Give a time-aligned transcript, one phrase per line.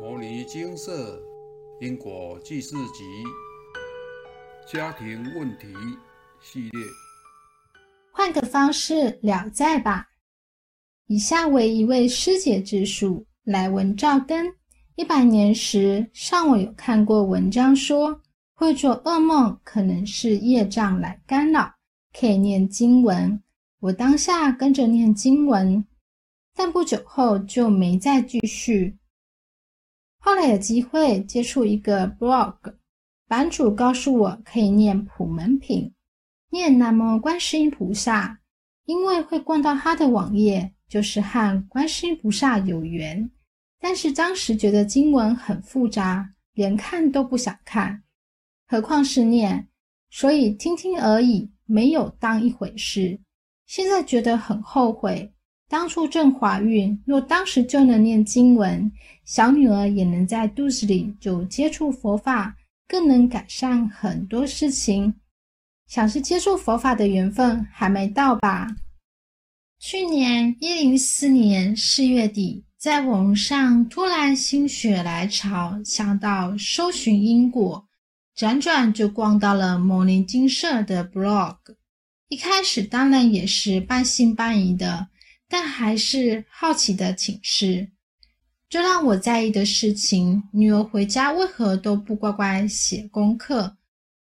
[0.00, 1.22] 摩尼精舍
[1.78, 3.04] 因果记事集
[4.66, 5.66] 家庭问题
[6.40, 6.82] 系列，
[8.10, 10.08] 换个方式了在吧。
[11.08, 14.50] 以下为一位师姐之述：来文照灯。
[14.96, 18.18] 一百年时，上我有看过文章说，
[18.54, 21.70] 会做噩梦可能是业障来干扰，
[22.18, 23.38] 可以念经文。
[23.80, 25.84] 我当下跟着念经文，
[26.56, 28.96] 但不久后就没再继续。
[30.22, 32.54] 后来有机会接触一个 blog，
[33.26, 35.92] 版主告诉我可以念普门品，
[36.50, 38.38] 念南无观世音菩萨，
[38.84, 43.30] 因为会逛到他的网页，就是和观世音菩萨有缘。
[43.80, 48.02] 但是当时觉得经文很复杂，连看都不想看，
[48.68, 49.68] 何况是念，
[50.10, 53.18] 所以听听而已，没有当一回事。
[53.64, 55.32] 现在觉得很后悔。
[55.70, 58.90] 当初正怀孕，若当时就能念经文，
[59.24, 62.56] 小女儿也能在肚子里就接触佛法，
[62.88, 65.14] 更能改善很多事情。
[65.86, 68.66] 想是接触佛法的缘分还没到吧？
[69.78, 77.86] 去年一零四年四月底，在网上突然心血来潮，想到搜寻因果，
[78.36, 81.54] 辗转就逛到了摩尼金社的 blog。
[82.28, 85.06] 一开始当然也是半信半疑的。
[85.52, 87.88] 但还是好奇的请示，
[88.68, 93.76] 最让我在意的事情：女儿回家为何都不乖乖写功课，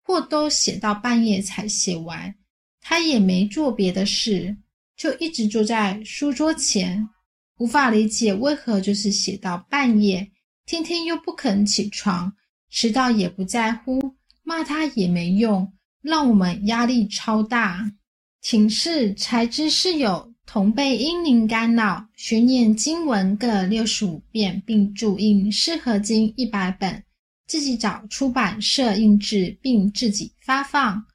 [0.01, 2.33] 或都写到半夜才写完？
[2.79, 4.55] 她也没做别的事，
[4.95, 7.09] 就一直坐在书桌前，
[7.57, 10.31] 无法理解为何就是写到半夜，
[10.65, 12.31] 天天又不肯起床，
[12.69, 17.91] 迟到也不在乎，骂她也没用，让我们压力超大。
[18.41, 20.30] 请示才知是有。
[20.53, 27.02] 同被阴灵干扰，寻念经文各六十五遍，并注印适合经一百本，
[27.47, 31.05] 自己找出版社印制，并自己发放。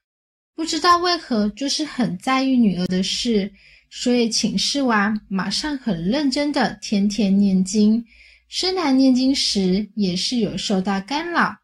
[0.55, 3.53] 不知道为何，就是很在意女儿的事，
[3.91, 8.03] 所以请示完，马上很认真的天天念经。
[8.49, 11.55] 虽然念经时也是有受到干扰，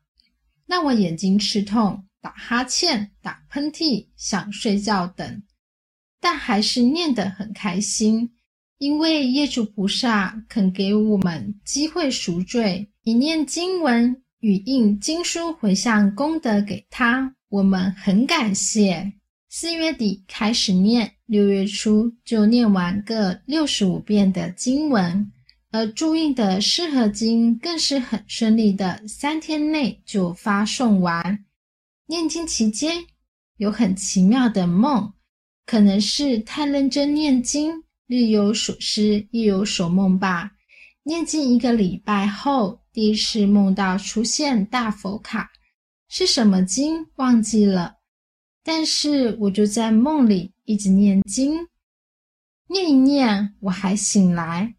[0.66, 5.42] 让我眼睛吃痛、打哈欠、打喷嚏、想睡觉等。
[6.22, 8.30] 但还是念得很开心，
[8.78, 19.12] 因为业主菩萨肯给我们机会赎罪，一念经文与印经书回向功德给他，我们很感谢。
[19.48, 25.32] 四月底开始念，六月初就念完各六十五遍的经文，
[25.72, 31.44] 而注印的适合经更是很顺利的，三天内就发送完。
[32.06, 33.04] 念经期间
[33.56, 35.12] 有很奇妙的梦。
[35.64, 40.52] 可能是太认真念经，日有所思，夜有所梦吧。
[41.04, 45.50] 念经一个礼拜后，第一次梦到出现大佛卡，
[46.08, 47.96] 是什么经忘记了。
[48.64, 51.66] 但是我就在梦里一直念经，
[52.68, 54.76] 念一念，我还醒来，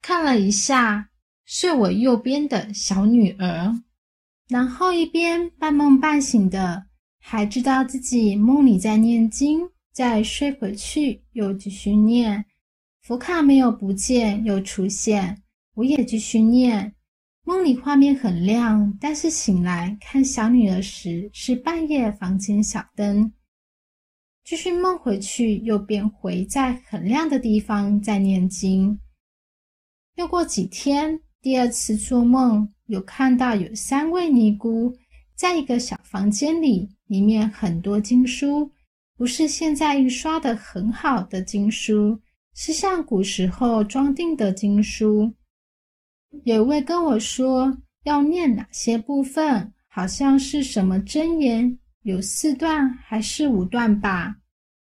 [0.00, 1.10] 看了一下
[1.44, 3.82] 睡我右边的小女儿，
[4.48, 6.86] 然后一边半梦半醒的，
[7.20, 9.68] 还知道自己梦里在念经。
[9.96, 12.44] 再睡回去，又继续念，
[13.00, 15.42] 福卡没有不见，又出现，
[15.72, 16.94] 我也继续念。
[17.44, 23.32] 梦里画面很亮，但是醒来看小女儿时是半夜，房间小灯。
[24.44, 29.00] 继续梦回去，又变回在很亮的地方在念经。
[30.16, 34.94] 又过几天，第二次做梦，有看到有三位尼姑
[35.34, 38.70] 在一个小房间里，里面很多经书。
[39.16, 42.20] 不是现在印刷的很好的经书，
[42.54, 45.32] 是像古时候装订的经书。
[46.44, 54.36] 有位跟我说要念哪些部分，好像是什么真言，有四段还是五段吧。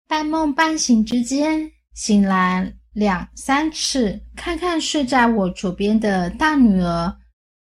[0.08, 7.14] 半梦半醒之间，醒来两三次，看看睡在我左边的大女儿，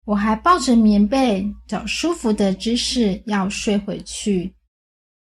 [0.06, 4.54] 我还抱着棉被，找舒服的姿势要睡回去。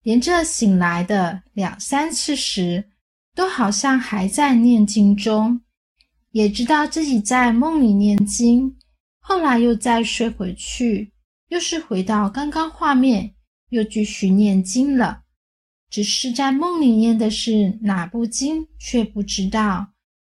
[0.09, 2.83] 连着醒来的两三次时，
[3.35, 5.61] 都好像还在念经中，
[6.31, 8.75] 也知道自己在梦里念经。
[9.21, 11.13] 后来又再睡回去，
[11.49, 13.35] 又是回到刚刚画面，
[13.69, 15.25] 又继续念经了。
[15.91, 19.89] 只是在梦里念的是哪部经，却不知道。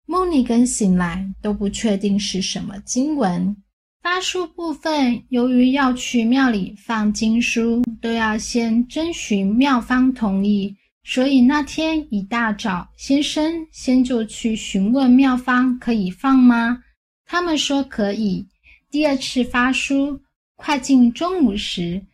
[0.06, 3.56] 梦里跟醒来都不确定是什么经文。
[4.04, 16.82] 发书部分，由于要去庙里放经书，都要先征询庙方同意，所以那天一大早，先生先就去询问庙方可以放吗？
[17.24, 18.46] 他们说可以。
[18.90, 20.20] 第二次发书，
[20.54, 22.04] 快进中午时，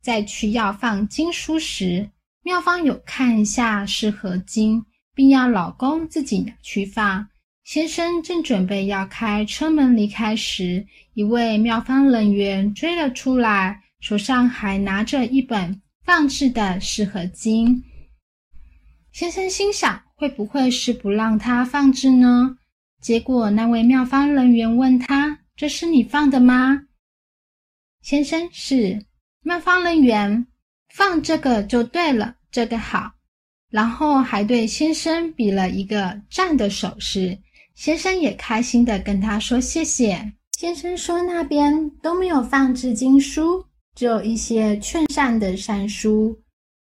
[0.00, 2.08] 再去要放经书时，
[2.44, 4.80] 庙方有看一下是何经，
[5.12, 7.26] 并要老公自己去放。
[7.66, 17.82] 先生正准备要开车门离开时，一位妙方人员追了出来，手上还拿着一本放置的适合经。
[19.10, 22.56] 先生心想：会不会是不让他放置呢？
[23.00, 26.86] 结果那位妙方人员问他：“这是你放的吗？”
[28.00, 29.04] 先生是
[29.42, 30.46] 妙方人员，
[30.94, 33.14] 放这个就对了，这个好。
[33.68, 37.36] 然后还对先生比了一个赞的手势。
[37.76, 40.32] 先生也开心的跟他说谢谢。
[40.58, 43.62] 先生说那边都没有放置经书，
[43.94, 46.36] 只有一些劝善的善书。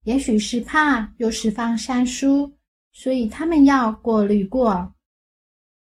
[0.05, 2.51] 也许是怕又是放善书，
[2.93, 4.95] 所以他们要过滤过。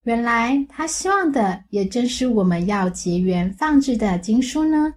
[0.05, 4.95] 原来他希望的也正是我们要结缘放置的经书呢。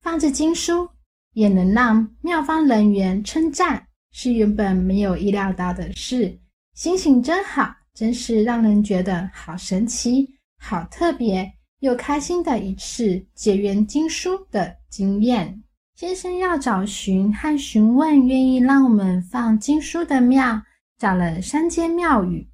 [0.00, 0.88] 放置经书
[1.34, 6.38] 也能让妙方人员称赞，是原本没有意料到的事。
[6.72, 15.62] 心情真好，真是让人觉得好神奇、好特别又开心的一次结缘经书的经验。
[15.94, 20.60] 先生要找寻和询问愿意让我们放经书的庙，
[20.98, 22.48] 找了三间庙宇，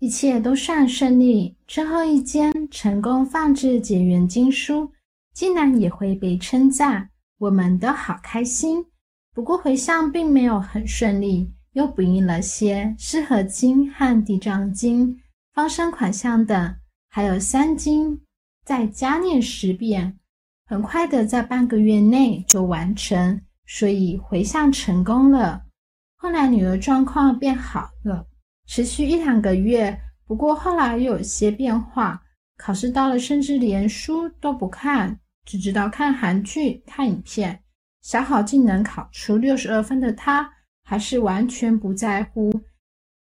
[0.00, 1.56] 一切都算顺利。
[1.66, 4.92] 最后一间成功放置结缘经书，
[5.32, 7.08] 竟然也会被称赞，
[7.38, 8.84] 我们都好开心。
[9.32, 15.18] 不过回向并没有很顺利，又补印了些适合经和地藏经、
[15.54, 16.76] 方生款项等，
[17.08, 18.20] 还有三经，
[18.64, 20.18] 再加念十遍。
[20.66, 25.62] 很快的，在半个月内就完成，所以回向成功了。
[26.16, 28.26] 后来女儿状况变好了，
[28.66, 29.98] 持续一两个月。
[30.26, 32.22] 不过后来又有些变化，
[32.56, 37.62] 考试到了，甚至连书都不看，只知道看韩剧、看影片。
[38.02, 40.50] 小好竟能考出六十二分的她，
[40.92, 42.52] 还是完全不在乎，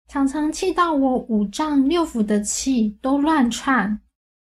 [0.08, 4.02] 常常气到我五脏六腑的气都乱窜，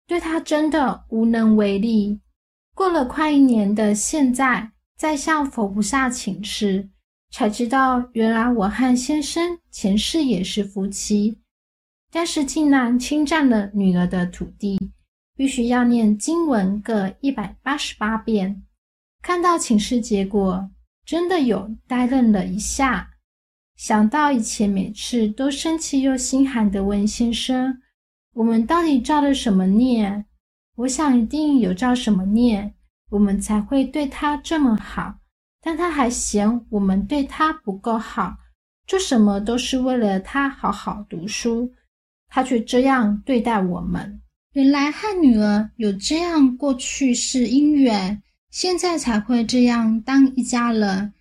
[0.06, 2.20] 对他真的无能为力。
[2.76, 6.88] 过了快一年的现在，在向佛菩萨请示，
[7.32, 11.40] 才知道原来我和先生前世也是夫妻，
[12.12, 14.78] 但是竟然侵占了女儿的土地，
[15.34, 18.62] 必须要念经文各一百八十八遍。
[19.20, 20.70] 看到请示结果，
[21.08, 23.08] 真的有呆愣了一下，
[23.76, 27.80] 想到以前每次都生气又心寒的问先生
[28.36, 30.26] ：“我们到底造了什么孽？”
[30.76, 32.74] 我想一定有造什么孽，
[33.08, 35.14] 我们才会对他这么好。
[35.62, 38.36] 但他还嫌我们对他不够好，
[38.86, 41.72] 做什么都是为了他好好读书，
[42.28, 44.20] 他却这样对待我们。
[44.52, 51.12] 原来和女儿有这样过去式姻缘，现在才会这样当一家人。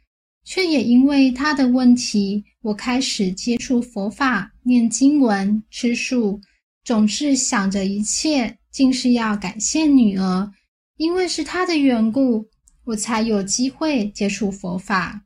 [0.43, 6.39] 却也因为他的问题，我开始接触佛法、念经文、吃素，
[6.83, 8.57] 总是想着一切。
[8.69, 10.51] 竟是要感谢女儿，
[10.97, 12.47] 因为是她的缘故，
[12.83, 15.25] 我才有机会接触佛法。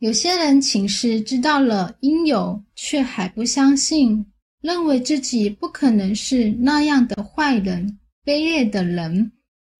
[0.00, 4.26] 有些人请示知道了因由，却还不相信，
[4.60, 9.30] 认为自己不可能是那样的坏人、卑劣的人。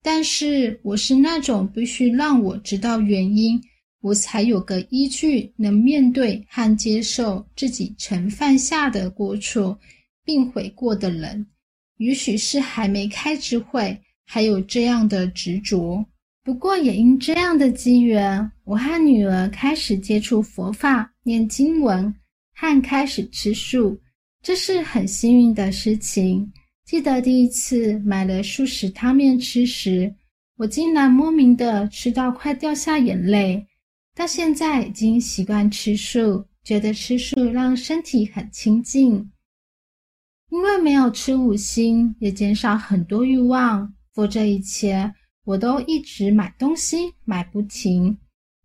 [0.07, 3.59] 但是我是那种必须让我知道原因，
[4.03, 9.79] 我才有个依据，能面对和接受自己曾犯下的过错，
[10.23, 11.47] 并悔过的人。
[11.97, 16.05] 也许是还没开智慧，还有这样的执着。
[16.43, 22.15] 不过也因这样的机缘，我和女儿开始接触佛法、念经文，
[22.55, 23.99] 和开始吃素，
[24.43, 26.53] 这是很幸运的事情。
[26.85, 30.15] 记得第一次买了素食汤面吃时，
[30.57, 33.67] 我竟然莫名的吃到快掉下眼泪。
[34.15, 39.31] 到现在已经习惯吃素，觉得吃素让身体很清净。
[40.51, 43.93] 因为没有吃五星，也减少很多欲望。
[44.13, 45.13] 否则以前
[45.45, 48.17] 我都一直买东西，买不停。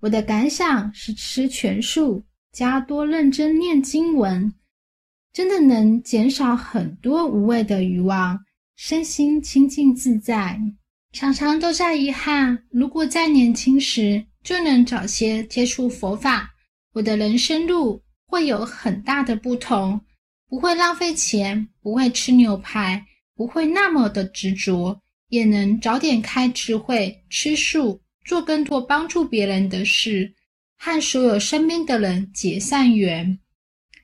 [0.02, 2.22] 我的感想是，吃全素
[2.52, 4.54] 加多认真念经文，
[5.32, 8.40] 真的能减少很多无谓的欲望，
[8.76, 10.60] 身心清净自在。
[11.12, 16.52] 常常都在遗憾，如果在年轻时就能早些接触佛法，
[16.94, 20.00] 我的人生路会有很大的不同。
[20.48, 23.06] 不会浪费钱，不会吃牛排，
[23.36, 30.34] 不会那么的执着，也能早点开智慧，吃素，做更多帮助别人的事，
[30.76, 33.40] 和所有身边的人结善缘。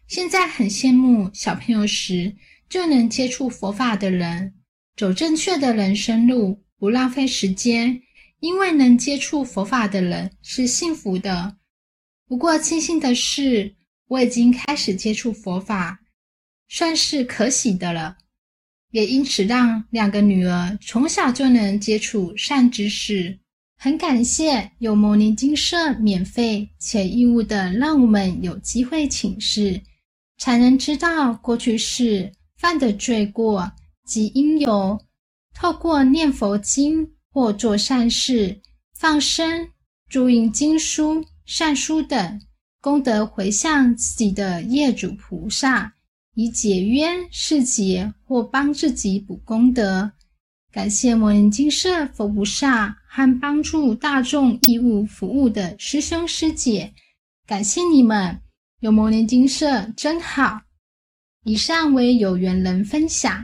[0.07, 2.35] 现在很羡慕小朋友时
[2.69, 4.53] 就能接触佛法的人，
[4.95, 8.01] 走正确的人生路，不浪费时间。
[8.41, 11.57] 因为能接触佛法的人是幸福的。
[12.27, 13.73] 不过庆幸的是，
[14.07, 16.01] 我已经开始接触佛法，
[16.67, 18.17] 算是可喜的了。
[18.91, 23.39] 也因此让两个女儿从小就能接触善知识。
[23.77, 29.81] 很感谢有摩尼金舍免费且义务的让我们有机会请示，
[30.37, 33.71] 才能知道过去世犯的罪过
[34.05, 34.99] 及因由。
[35.53, 38.61] 透过念佛经或做善事、
[38.97, 39.69] 放生、
[40.09, 42.41] 注印经书、善书等
[42.81, 45.93] 功德回向自己的业主菩萨，
[46.33, 50.11] 以解冤释结或帮自己补功德。
[50.71, 56.93] 感谢摩尼金舍佛菩萨和帮助大众义务服务的师兄师姐，
[57.47, 58.41] 感谢你们！
[58.85, 60.61] 有摩尼金舍真好。
[61.43, 63.43] 以上为有缘人分享，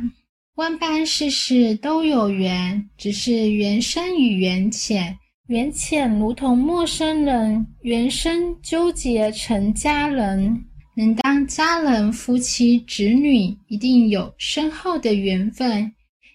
[0.54, 5.18] 万般世事都有缘，只是缘深与缘浅。
[5.48, 10.64] 缘浅如同陌生人，缘深纠结成家人。
[10.96, 15.92] 能当家人、夫妻、子女，一定有深厚的缘分。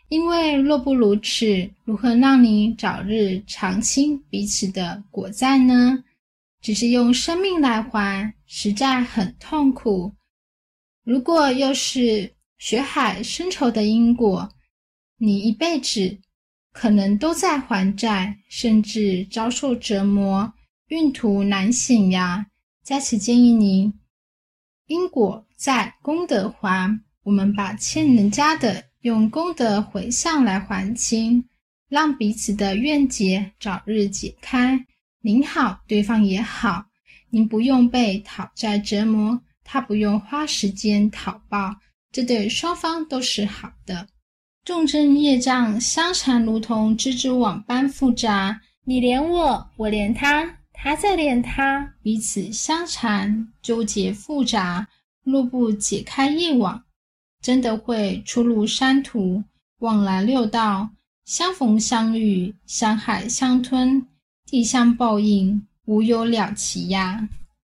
[0.08, 5.96] 因为若不如此，如何让你早日尝清彼此的果在呢？
[6.66, 10.12] 只是用生命来还，实在很痛苦。
[11.04, 14.52] 如果又是血海深仇的因果，
[15.16, 16.18] 你一辈子
[16.72, 20.52] 可能都在还债，甚至遭受折磨，
[20.88, 22.44] 运途难醒呀！
[22.82, 23.94] 在此建议您，
[24.88, 27.00] 因果在，功德还。
[27.22, 28.86] 我们把欠人家的。
[29.02, 31.48] 用功德回向来还清，
[31.88, 34.84] 让彼此的怨结早日解开。
[35.26, 36.86] 您好，对方也好，
[37.30, 41.74] 您不用被讨债折磨，他不用花时间讨报，
[42.12, 44.06] 这对双方都是好的。
[44.64, 54.86] 众生业障相缠，如同蜘蛛网般复杂，你连我，我连他，他再连他，彼此相缠，纠结复杂。
[55.24, 56.84] 若不解开业网，
[57.42, 59.42] 真的会出入山途，
[59.80, 60.88] 往来六道，
[61.24, 64.06] 相逢相遇，相海相吞，
[64.48, 67.28] 地相报应，无有了期呀！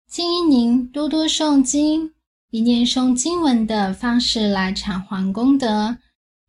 [0.08, 2.12] 建议您多多诵经，
[2.52, 5.98] 以念诵经文的方式来偿还功德，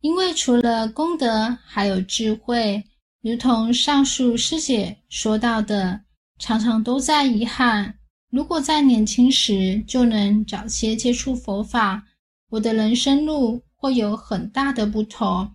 [0.01, 2.83] 因为除了功德，还有智慧。
[3.23, 6.01] 如同上述师姐说到的，
[6.37, 7.95] 常常都在遗憾，
[8.29, 12.03] 如果在年轻时就能早些接触佛法。
[12.51, 15.51] 我的人生路会有很大的不同，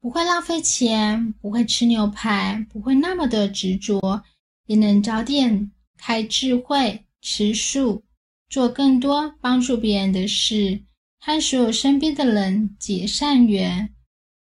[0.00, 4.22] 不会浪费钱，不会吃牛排，不会那么的执着，
[4.64, 8.02] 也能早点开智慧，吃素，
[8.48, 10.80] 做更多帮助别人的事，
[11.18, 13.90] 和所有身边的人结善缘。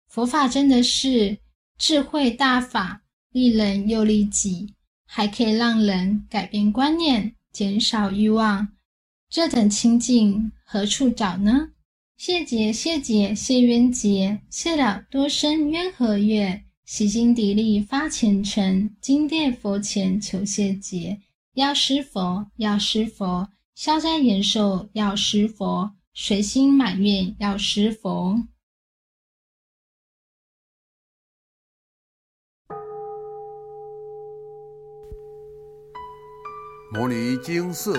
[0.09, 1.39] 佛法真的是
[1.79, 4.75] 智慧大法，利人又利己，
[5.07, 8.67] 还可以让人改变观念，减少欲望。
[9.31, 11.69] 这等清净何处找呢？
[12.17, 16.65] 谢劫谢劫谢冤结，谢了多生冤和怨。
[16.87, 21.21] 洗心涤力发虔诚，金殿佛前求谢劫。
[21.55, 28.39] 要施佛，要施佛，消灾延寿要施佛，随心满愿要施佛。
[36.93, 37.99] 摩尼经寺。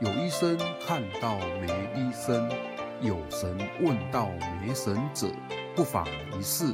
[0.00, 2.50] 有医生看到没医生，
[3.02, 5.26] 有神问到没神者，
[5.76, 6.06] 不妨
[6.38, 6.72] 一试。